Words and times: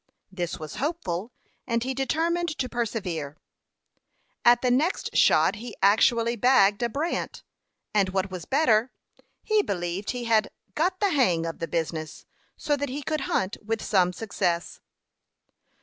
This 0.31 0.57
was 0.57 0.77
hopeful, 0.77 1.31
and 1.67 1.83
he 1.83 1.93
determined 1.93 2.49
to 2.57 2.67
persevere. 2.67 3.37
At 4.43 4.63
the 4.63 4.71
next 4.71 5.15
shot 5.15 5.57
he 5.57 5.75
actually 5.79 6.35
bagged 6.35 6.81
a 6.81 6.89
brant, 6.89 7.43
and, 7.93 8.09
what 8.09 8.31
was 8.31 8.45
better, 8.45 8.89
he 9.43 9.61
believed 9.61 10.09
he 10.09 10.23
had 10.23 10.49
"got 10.73 10.99
the 11.01 11.11
hang" 11.11 11.45
of 11.45 11.59
the 11.59 11.67
business, 11.67 12.25
so 12.57 12.75
that 12.77 12.89
he 12.89 13.03
could 13.03 13.21
hunt 13.29 13.57
with 13.63 13.83
some 13.85 14.11
success. 14.11 14.79